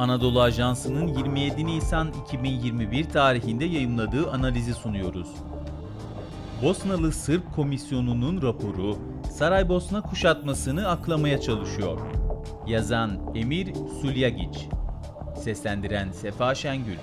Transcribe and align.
Anadolu 0.00 0.40
Ajansı'nın 0.40 1.06
27 1.06 1.66
Nisan 1.66 2.12
2021 2.26 3.04
tarihinde 3.04 3.64
yayımladığı 3.64 4.30
analizi 4.30 4.74
sunuyoruz. 4.74 5.28
Bosnalı 6.62 7.12
Sırp 7.12 7.54
Komisyonu'nun 7.54 8.42
raporu 8.42 8.98
Saraybosna 9.32 10.02
kuşatmasını 10.02 10.88
aklamaya 10.88 11.40
çalışıyor. 11.40 12.00
Yazan 12.66 13.32
Emir 13.34 13.74
Sulyagiç 13.74 14.58
Seslendiren 15.36 16.12
Sefa 16.12 16.54
Şengül 16.54 16.96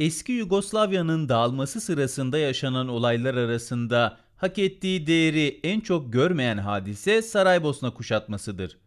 Eski 0.00 0.32
Yugoslavya'nın 0.32 1.28
dağılması 1.28 1.80
sırasında 1.80 2.38
yaşanan 2.38 2.88
olaylar 2.88 3.34
arasında 3.34 4.16
hak 4.36 4.58
ettiği 4.58 5.06
değeri 5.06 5.60
en 5.64 5.80
çok 5.80 6.12
görmeyen 6.12 6.58
hadise 6.58 7.22
Saraybosna 7.22 7.94
kuşatmasıdır. 7.94 8.84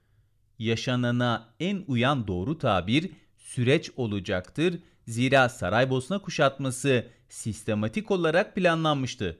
Yaşanana 0.59 1.53
en 1.59 1.83
uyan 1.87 2.27
doğru 2.27 2.57
tabir 2.57 3.11
süreç 3.37 3.91
olacaktır. 3.95 4.79
Zira 5.07 5.49
Saraybosna 5.49 6.19
kuşatması 6.19 7.07
sistematik 7.29 8.11
olarak 8.11 8.55
planlanmıştı. 8.55 9.37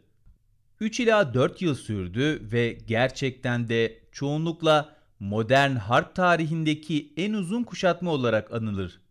3 0.79 0.99
ila 0.99 1.33
4 1.33 1.61
yıl 1.61 1.75
sürdü 1.75 2.51
ve 2.51 2.77
gerçekten 2.87 3.69
de 3.69 3.99
çoğunlukla 4.11 4.95
modern 5.19 5.75
harp 5.75 6.15
tarihindeki 6.15 7.13
en 7.17 7.33
uzun 7.33 7.63
kuşatma 7.63 8.11
olarak 8.11 8.53
anılır. 8.53 9.01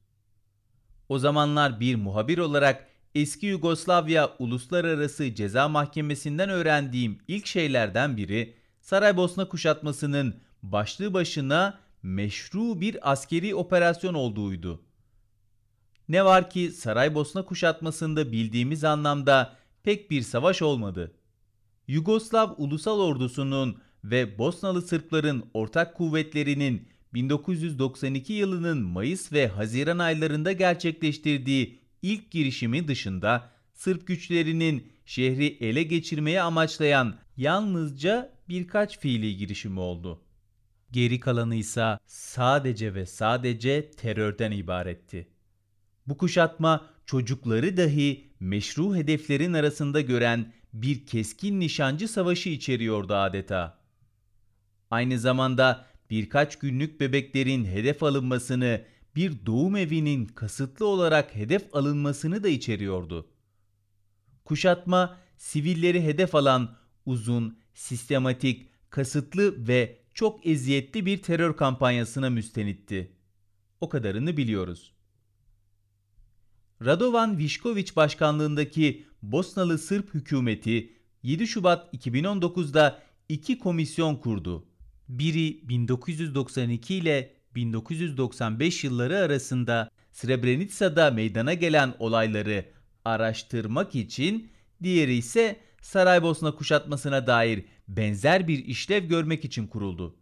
O 1.08 1.18
zamanlar 1.18 1.80
bir 1.80 1.94
muhabir 1.94 2.38
olarak 2.38 2.86
eski 3.14 3.46
Yugoslavya 3.46 4.30
Uluslararası 4.38 5.34
Ceza 5.34 5.68
Mahkemesi'nden 5.68 6.50
öğrendiğim 6.50 7.18
ilk 7.28 7.46
şeylerden 7.46 8.16
biri 8.16 8.54
Saraybosna 8.80 9.48
kuşatmasının 9.48 10.40
başlı 10.62 11.14
başına 11.14 11.78
meşru 12.06 12.80
bir 12.80 13.12
askeri 13.12 13.54
operasyon 13.54 14.14
olduğuydu. 14.14 14.82
Ne 16.08 16.24
var 16.24 16.50
ki 16.50 16.70
Saraybosna 16.70 17.44
kuşatmasında 17.44 18.32
bildiğimiz 18.32 18.84
anlamda 18.84 19.56
pek 19.82 20.10
bir 20.10 20.22
savaş 20.22 20.62
olmadı. 20.62 21.12
Yugoslav 21.88 22.54
Ulusal 22.56 23.00
Ordusu'nun 23.00 23.78
ve 24.04 24.38
Bosnalı 24.38 24.82
Sırpların 24.82 25.44
ortak 25.54 25.94
kuvvetlerinin 25.94 26.88
1992 27.14 28.32
yılının 28.32 28.82
Mayıs 28.82 29.32
ve 29.32 29.48
Haziran 29.48 29.98
aylarında 29.98 30.52
gerçekleştirdiği 30.52 31.80
ilk 32.02 32.30
girişimi 32.30 32.88
dışında 32.88 33.50
Sırp 33.74 34.06
güçlerinin 34.06 34.92
şehri 35.06 35.46
ele 35.46 35.82
geçirmeye 35.82 36.42
amaçlayan 36.42 37.14
yalnızca 37.36 38.32
birkaç 38.48 38.98
fiili 38.98 39.36
girişimi 39.36 39.80
oldu. 39.80 40.25
Geri 40.96 41.20
kalanı 41.20 41.54
ise 41.54 41.98
sadece 42.06 42.94
ve 42.94 43.06
sadece 43.06 43.90
terörden 43.90 44.50
ibaretti. 44.50 45.28
Bu 46.06 46.16
kuşatma 46.16 46.86
çocukları 47.06 47.76
dahi 47.76 48.30
meşru 48.40 48.96
hedeflerin 48.96 49.52
arasında 49.52 50.00
gören 50.00 50.52
bir 50.72 51.06
keskin 51.06 51.60
nişancı 51.60 52.08
savaşı 52.08 52.48
içeriyordu 52.48 53.14
adeta. 53.14 53.78
Aynı 54.90 55.18
zamanda 55.18 55.86
birkaç 56.10 56.58
günlük 56.58 57.00
bebeklerin 57.00 57.64
hedef 57.64 58.02
alınmasını, 58.02 58.82
bir 59.16 59.46
doğum 59.46 59.76
evinin 59.76 60.26
kasıtlı 60.26 60.86
olarak 60.86 61.34
hedef 61.34 61.74
alınmasını 61.74 62.42
da 62.42 62.48
içeriyordu. 62.48 63.28
Kuşatma, 64.44 65.16
sivilleri 65.36 66.02
hedef 66.02 66.34
alan 66.34 66.76
uzun, 67.06 67.58
sistematik, 67.74 68.68
kasıtlı 68.90 69.68
ve 69.68 70.05
çok 70.16 70.46
eziyetli 70.46 71.06
bir 71.06 71.22
terör 71.22 71.56
kampanyasına 71.56 72.30
müstenitti. 72.30 73.12
O 73.80 73.88
kadarını 73.88 74.36
biliyoruz. 74.36 74.92
Radovan 76.84 77.38
Višković 77.38 77.96
başkanlığındaki 77.96 79.06
Bosnalı 79.22 79.78
Sırp 79.78 80.14
hükümeti 80.14 80.92
7 81.22 81.46
Şubat 81.46 81.94
2019'da 81.94 83.02
iki 83.28 83.58
komisyon 83.58 84.16
kurdu. 84.16 84.66
Biri 85.08 85.68
1992 85.68 86.94
ile 86.94 87.34
1995 87.54 88.84
yılları 88.84 89.18
arasında 89.18 89.90
Srebrenica'da 90.12 91.10
meydana 91.10 91.54
gelen 91.54 91.94
olayları 91.98 92.64
araştırmak 93.04 93.94
için, 93.94 94.50
diğeri 94.82 95.14
ise 95.14 95.60
Saraybosna 95.82 96.54
kuşatmasına 96.54 97.26
dair 97.26 97.64
benzer 97.88 98.48
bir 98.48 98.64
işlev 98.64 99.04
görmek 99.04 99.44
için 99.44 99.66
kuruldu. 99.66 100.16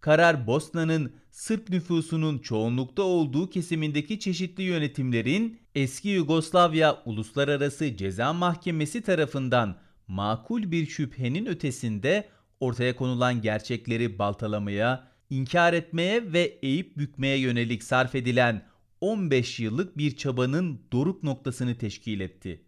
Karar 0.00 0.46
Bosna'nın 0.46 1.12
Sırp 1.30 1.70
nüfusunun 1.70 2.38
çoğunlukta 2.38 3.02
olduğu 3.02 3.50
kesimindeki 3.50 4.20
çeşitli 4.20 4.62
yönetimlerin 4.62 5.60
eski 5.74 6.08
Yugoslavya 6.08 7.02
Uluslararası 7.04 7.96
Ceza 7.96 8.32
Mahkemesi 8.32 9.02
tarafından 9.02 9.78
makul 10.08 10.70
bir 10.70 10.86
şüphenin 10.86 11.46
ötesinde 11.46 12.28
ortaya 12.60 12.96
konulan 12.96 13.42
gerçekleri 13.42 14.18
baltalamaya, 14.18 15.08
inkar 15.30 15.72
etmeye 15.72 16.32
ve 16.32 16.58
eğip 16.62 16.96
bükmeye 16.98 17.38
yönelik 17.38 17.82
sarf 17.82 18.14
edilen 18.14 18.66
15 19.00 19.60
yıllık 19.60 19.98
bir 19.98 20.16
çabanın 20.16 20.80
doruk 20.92 21.22
noktasını 21.22 21.78
teşkil 21.78 22.20
etti. 22.20 22.62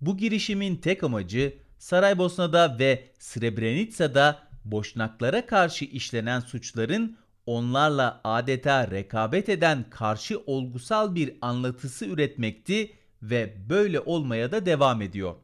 Bu 0.00 0.16
girişimin 0.16 0.76
tek 0.76 1.04
amacı 1.04 1.58
Saraybosna'da 1.84 2.78
ve 2.78 3.08
Srebrenica'da 3.18 4.38
Boşnaklara 4.64 5.46
karşı 5.46 5.84
işlenen 5.84 6.40
suçların 6.40 7.16
onlarla 7.46 8.20
adeta 8.24 8.90
rekabet 8.90 9.48
eden 9.48 9.90
karşı 9.90 10.42
olgusal 10.46 11.14
bir 11.14 11.34
anlatısı 11.40 12.06
üretmekti 12.06 12.92
ve 13.22 13.56
böyle 13.68 14.00
olmaya 14.00 14.52
da 14.52 14.66
devam 14.66 15.02
ediyor. 15.02 15.34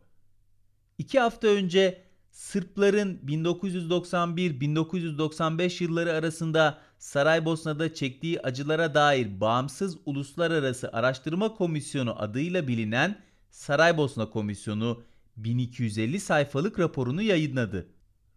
İki 0.98 1.20
hafta 1.20 1.48
önce 1.48 2.02
Sırpların 2.30 3.20
1991-1995 3.26 5.84
yılları 5.84 6.12
arasında 6.12 6.78
Saraybosna'da 6.98 7.94
çektiği 7.94 8.40
acılara 8.40 8.94
dair 8.94 9.40
Bağımsız 9.40 9.96
Uluslararası 10.06 10.90
Araştırma 10.92 11.54
Komisyonu 11.54 12.22
adıyla 12.22 12.68
bilinen 12.68 13.18
Saraybosna 13.50 14.30
Komisyonu 14.30 15.02
1250 15.44 16.20
sayfalık 16.20 16.78
raporunu 16.78 17.22
yayınladı. 17.22 17.88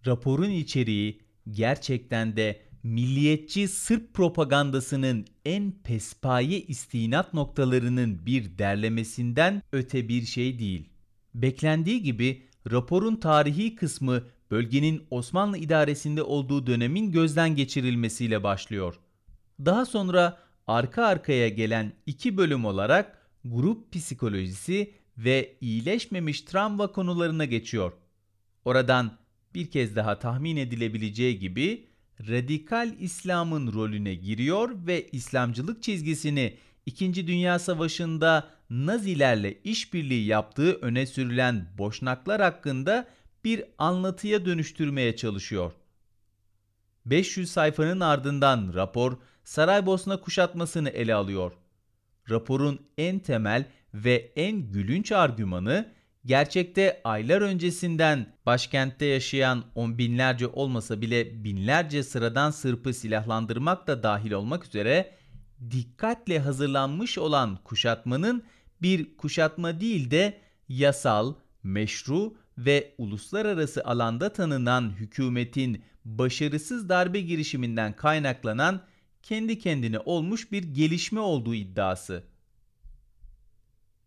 Raporun 0.07 0.49
içeriği 0.49 1.21
gerçekten 1.51 2.37
de 2.37 2.61
milliyetçi 2.83 3.67
Sırp 3.67 4.13
propagandasının 4.13 5.25
en 5.45 5.71
pespaye 5.71 6.61
istinat 6.61 7.33
noktalarının 7.33 8.25
bir 8.25 8.57
derlemesinden 8.57 9.61
öte 9.71 10.07
bir 10.07 10.21
şey 10.25 10.59
değil. 10.59 10.89
Beklendiği 11.35 12.03
gibi 12.03 12.43
raporun 12.71 13.15
tarihi 13.15 13.75
kısmı 13.75 14.23
bölgenin 14.51 15.03
Osmanlı 15.09 15.57
idaresinde 15.57 16.23
olduğu 16.23 16.67
dönemin 16.67 17.11
gözden 17.11 17.55
geçirilmesiyle 17.55 18.43
başlıyor. 18.43 18.99
Daha 19.65 19.85
sonra 19.85 20.37
arka 20.67 21.05
arkaya 21.05 21.49
gelen 21.49 21.93
iki 22.05 22.37
bölüm 22.37 22.65
olarak 22.65 23.17
grup 23.45 23.93
psikolojisi 23.93 24.93
ve 25.17 25.55
iyileşmemiş 25.61 26.41
travma 26.41 26.87
konularına 26.87 27.45
geçiyor. 27.45 27.93
Oradan 28.65 29.17
bir 29.55 29.71
kez 29.71 29.95
daha 29.95 30.19
tahmin 30.19 30.57
edilebileceği 30.57 31.39
gibi 31.39 31.87
radikal 32.19 32.93
İslam'ın 32.99 33.73
rolüne 33.73 34.15
giriyor 34.15 34.69
ve 34.87 35.07
İslamcılık 35.11 35.83
çizgisini 35.83 36.57
2. 36.85 37.27
Dünya 37.27 37.59
Savaşı'nda 37.59 38.47
Nazilerle 38.69 39.61
işbirliği 39.63 40.25
yaptığı 40.25 40.73
öne 40.73 41.05
sürülen 41.05 41.67
Boşnaklar 41.77 42.41
hakkında 42.41 43.07
bir 43.43 43.63
anlatıya 43.77 44.45
dönüştürmeye 44.45 45.15
çalışıyor. 45.15 45.71
500 47.05 47.51
sayfanın 47.51 47.99
ardından 47.99 48.71
rapor 48.73 49.17
Saraybosna 49.43 50.21
kuşatmasını 50.21 50.89
ele 50.89 51.15
alıyor. 51.15 51.51
Raporun 52.29 52.79
en 52.97 53.19
temel 53.19 53.65
ve 53.93 54.31
en 54.35 54.71
gülünç 54.71 55.11
argümanı 55.11 55.93
gerçekte 56.25 57.01
aylar 57.03 57.41
öncesinden 57.41 58.33
başkentte 58.45 59.05
yaşayan 59.05 59.63
on 59.75 59.97
binlerce 59.97 60.47
olmasa 60.47 61.01
bile 61.01 61.43
binlerce 61.43 62.03
sıradan 62.03 62.51
Sırp'ı 62.51 62.93
silahlandırmak 62.93 63.87
da 63.87 64.03
dahil 64.03 64.31
olmak 64.31 64.65
üzere 64.65 65.15
dikkatle 65.71 66.39
hazırlanmış 66.39 67.17
olan 67.17 67.59
kuşatmanın 67.63 68.43
bir 68.81 69.17
kuşatma 69.17 69.79
değil 69.79 70.11
de 70.11 70.37
yasal, 70.69 71.33
meşru 71.63 72.35
ve 72.57 72.95
uluslararası 72.97 73.83
alanda 73.83 74.33
tanınan 74.33 74.89
hükümetin 74.89 75.83
başarısız 76.05 76.89
darbe 76.89 77.21
girişiminden 77.21 77.95
kaynaklanan 77.95 78.81
kendi 79.23 79.59
kendine 79.59 79.99
olmuş 79.99 80.51
bir 80.51 80.63
gelişme 80.63 81.19
olduğu 81.19 81.55
iddiası. 81.55 82.23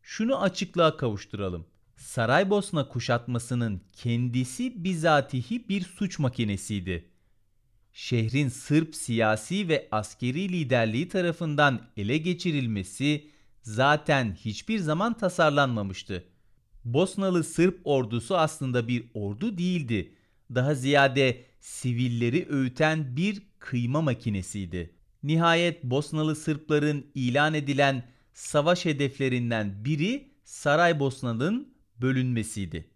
Şunu 0.08 0.42
açıklığa 0.42 0.96
kavuşturalım. 0.96 1.66
Saraybosna 1.96 2.88
kuşatmasının 2.88 3.80
kendisi 3.92 4.84
bizatihi 4.84 5.68
bir 5.68 5.80
suç 5.82 6.18
makinesiydi. 6.18 7.10
şehrin 7.92 8.48
Sırp 8.48 8.96
siyasi 8.96 9.68
ve 9.68 9.88
askeri 9.90 10.48
liderliği 10.48 11.08
tarafından 11.08 11.80
ele 11.96 12.18
geçirilmesi 12.18 13.30
zaten 13.62 14.36
hiçbir 14.44 14.78
zaman 14.78 15.14
tasarlanmamıştı. 15.18 16.24
Bosnalı 16.84 17.44
Sırp 17.44 17.80
ordusu 17.84 18.36
aslında 18.36 18.88
bir 18.88 19.04
ordu 19.14 19.58
değildi. 19.58 20.14
Daha 20.54 20.74
ziyade 20.74 21.44
sivilleri 21.60 22.46
öğüten 22.50 23.16
bir 23.16 23.42
kıyma 23.58 24.02
makinesiydi. 24.02 24.90
Nihayet 25.22 25.84
Bosnalı 25.84 26.36
Sırpların 26.36 27.06
ilan 27.14 27.54
edilen 27.54 28.15
savaş 28.36 28.84
hedeflerinden 28.84 29.84
biri 29.84 30.30
Saraybosna'nın 30.44 31.74
bölünmesiydi. 32.00 32.90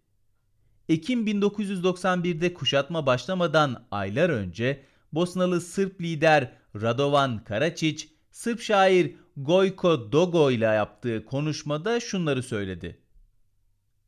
Ekim 0.89 1.27
1991'de 1.27 2.55
kuşatma 2.55 3.07
başlamadan 3.07 3.87
aylar 3.91 4.31
önce 4.31 4.85
Bosnalı 5.13 5.61
Sırp 5.61 6.01
lider 6.01 6.53
Radovan 6.83 7.45
Karačić, 7.49 8.09
Sırp 8.31 8.61
şair 8.61 9.15
Gojko 9.37 10.13
Dogo 10.13 10.51
ile 10.51 10.65
yaptığı 10.65 11.25
konuşmada 11.25 12.01
şunları 12.01 12.43
söyledi. 12.43 13.01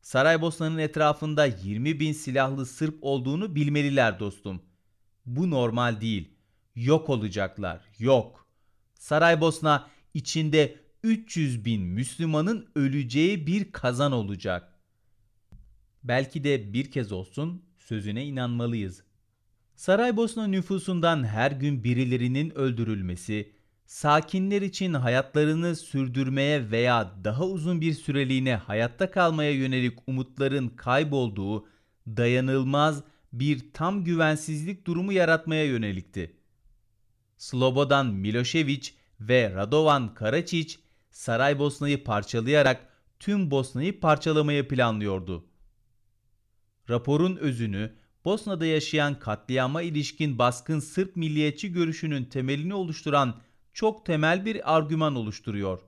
Saraybosna'nın 0.01 0.77
etrafında 0.77 1.45
20 1.45 1.99
bin 1.99 2.13
silahlı 2.13 2.65
Sırp 2.65 2.97
olduğunu 3.01 3.55
bilmeliler 3.55 4.19
dostum. 4.19 4.61
Bu 5.25 5.49
normal 5.49 6.01
değil. 6.01 6.29
Yok 6.75 7.09
olacaklar. 7.09 7.81
Yok. 7.99 8.47
Saraybosna 8.93 9.89
içinde 10.13 10.82
300 11.03 11.65
bin 11.65 11.81
Müslümanın 11.81 12.67
öleceği 12.75 13.47
bir 13.47 13.71
kazan 13.71 14.11
olacak. 14.11 14.73
Belki 16.03 16.43
de 16.43 16.73
bir 16.73 16.91
kez 16.91 17.11
olsun 17.11 17.65
sözüne 17.79 18.25
inanmalıyız. 18.25 19.03
Saraybosna 19.75 20.47
nüfusundan 20.47 21.23
her 21.23 21.51
gün 21.51 21.83
birilerinin 21.83 22.49
öldürülmesi, 22.49 23.51
sakinler 23.85 24.61
için 24.61 24.93
hayatlarını 24.93 25.75
sürdürmeye 25.75 26.71
veya 26.71 27.15
daha 27.23 27.45
uzun 27.45 27.81
bir 27.81 27.93
süreliğine 27.93 28.55
hayatta 28.55 29.11
kalmaya 29.11 29.51
yönelik 29.51 29.99
umutların 30.07 30.69
kaybolduğu 30.69 31.67
dayanılmaz 32.07 33.03
bir 33.33 33.73
tam 33.73 34.03
güvensizlik 34.03 34.87
durumu 34.87 35.13
yaratmaya 35.13 35.65
yönelikti. 35.65 36.37
Slobodan 37.37 38.07
Milošević 38.07 38.91
ve 39.19 39.55
Radovan 39.55 40.13
Karačić 40.15 40.82
Saraybosna'yı 41.13 42.03
parçalayarak 42.03 42.87
tüm 43.19 43.51
Bosna'yı 43.51 43.99
parçalamayı 43.99 44.67
planlıyordu. 44.67 45.45
Raporun 46.89 47.35
özünü 47.35 47.93
Bosna'da 48.25 48.65
yaşayan 48.65 49.19
katliama 49.19 49.81
ilişkin 49.81 50.39
baskın 50.39 50.79
Sırp 50.79 51.15
milliyetçi 51.15 51.71
görüşünün 51.71 52.25
temelini 52.25 52.73
oluşturan 52.73 53.35
çok 53.73 54.05
temel 54.05 54.45
bir 54.45 54.75
argüman 54.75 55.15
oluşturuyor. 55.15 55.79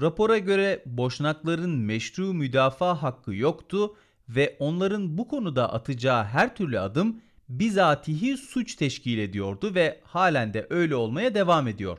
Rapora 0.00 0.38
göre 0.38 0.82
Boşnakların 0.86 1.76
meşru 1.78 2.34
müdafaa 2.34 3.02
hakkı 3.02 3.34
yoktu 3.34 3.96
ve 4.28 4.56
onların 4.58 5.18
bu 5.18 5.28
konuda 5.28 5.72
atacağı 5.72 6.24
her 6.24 6.56
türlü 6.56 6.80
adım 6.80 7.20
bizatihi 7.48 8.36
suç 8.36 8.74
teşkil 8.74 9.18
ediyordu 9.18 9.74
ve 9.74 10.00
halen 10.04 10.54
de 10.54 10.66
öyle 10.70 10.96
olmaya 10.96 11.34
devam 11.34 11.68
ediyor. 11.68 11.98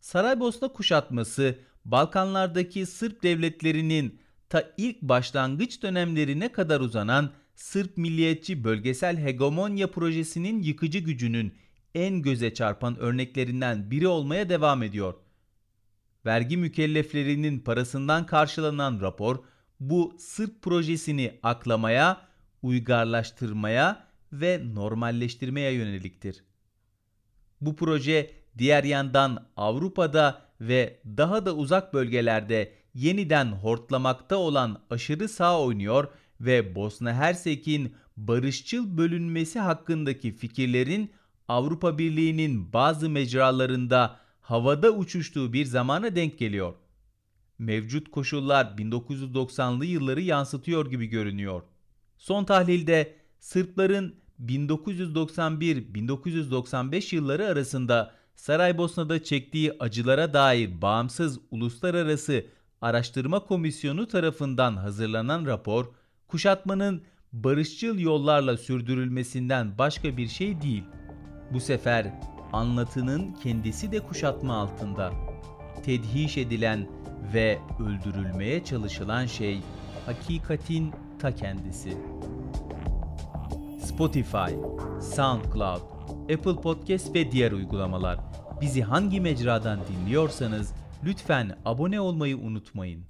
Saraybosna 0.00 0.68
kuşatması 0.68 1.58
Balkanlardaki 1.88 2.86
Sırp 2.86 3.22
devletlerinin 3.22 4.20
ta 4.48 4.64
ilk 4.76 5.02
başlangıç 5.02 5.82
dönemlerine 5.82 6.52
kadar 6.52 6.80
uzanan 6.80 7.30
Sırp 7.54 7.96
milliyetçi 7.96 8.64
bölgesel 8.64 9.18
hegemonya 9.18 9.90
projesinin 9.90 10.62
yıkıcı 10.62 10.98
gücünün 10.98 11.54
en 11.94 12.22
göze 12.22 12.54
çarpan 12.54 12.96
örneklerinden 12.98 13.90
biri 13.90 14.08
olmaya 14.08 14.48
devam 14.48 14.82
ediyor. 14.82 15.14
Vergi 16.26 16.56
mükelleflerinin 16.56 17.58
parasından 17.60 18.26
karşılanan 18.26 19.00
rapor 19.00 19.44
bu 19.80 20.16
Sırp 20.18 20.62
projesini 20.62 21.38
aklamaya, 21.42 22.20
uygarlaştırmaya 22.62 24.06
ve 24.32 24.62
normalleştirmeye 24.74 25.72
yöneliktir. 25.72 26.44
Bu 27.60 27.76
proje 27.76 28.30
diğer 28.58 28.84
yandan 28.84 29.46
Avrupa'da 29.56 30.47
ve 30.60 31.00
daha 31.06 31.46
da 31.46 31.54
uzak 31.54 31.94
bölgelerde 31.94 32.72
yeniden 32.94 33.46
hortlamakta 33.46 34.36
olan 34.36 34.82
aşırı 34.90 35.28
sağ 35.28 35.60
oynuyor 35.60 36.08
ve 36.40 36.74
Bosna 36.74 37.14
Hersek'in 37.14 37.94
barışçıl 38.16 38.98
bölünmesi 38.98 39.58
hakkındaki 39.58 40.32
fikirlerin 40.32 41.10
Avrupa 41.48 41.98
Birliği'nin 41.98 42.72
bazı 42.72 43.10
mecralarında 43.10 44.16
havada 44.40 44.90
uçuştuğu 44.90 45.52
bir 45.52 45.64
zamana 45.64 46.16
denk 46.16 46.38
geliyor. 46.38 46.74
Mevcut 47.58 48.10
koşullar 48.10 48.64
1990'lı 48.64 49.86
yılları 49.86 50.20
yansıtıyor 50.20 50.90
gibi 50.90 51.06
görünüyor. 51.06 51.62
Son 52.18 52.44
tahlilde 52.44 53.14
Sırpların 53.40 54.14
1991-1995 54.44 57.14
yılları 57.14 57.46
arasında 57.46 58.17
Saraybosna'da 58.38 59.24
çektiği 59.24 59.72
acılara 59.80 60.34
dair 60.34 60.82
bağımsız 60.82 61.38
uluslararası 61.50 62.44
araştırma 62.80 63.40
komisyonu 63.40 64.08
tarafından 64.08 64.76
hazırlanan 64.76 65.46
rapor, 65.46 65.86
kuşatmanın 66.28 67.02
barışçıl 67.32 67.98
yollarla 67.98 68.56
sürdürülmesinden 68.56 69.78
başka 69.78 70.16
bir 70.16 70.28
şey 70.28 70.60
değil. 70.62 70.84
Bu 71.52 71.60
sefer 71.60 72.14
anlatının 72.52 73.34
kendisi 73.42 73.92
de 73.92 74.00
kuşatma 74.00 74.56
altında. 74.56 75.12
Tedhiş 75.84 76.38
edilen 76.38 76.88
ve 77.34 77.58
öldürülmeye 77.80 78.64
çalışılan 78.64 79.26
şey 79.26 79.60
hakikatin 80.06 80.92
ta 81.18 81.34
kendisi. 81.34 81.96
Spotify, 83.84 84.54
SoundCloud, 85.16 85.82
Apple 86.34 86.56
Podcast 86.62 87.14
ve 87.14 87.32
diğer 87.32 87.52
uygulamalar. 87.52 88.27
Bizi 88.60 88.82
hangi 88.82 89.20
mecradan 89.20 89.78
dinliyorsanız 89.88 90.72
lütfen 91.04 91.56
abone 91.64 92.00
olmayı 92.00 92.38
unutmayın. 92.38 93.08